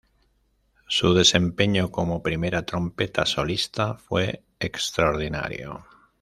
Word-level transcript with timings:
Su 0.87 1.13
desempeño 1.13 1.91
como 1.91 2.23
primera 2.23 2.65
trompeta 2.65 3.23
solista 3.27 3.93
fue 3.99 4.43
extraordinario. 4.59 5.85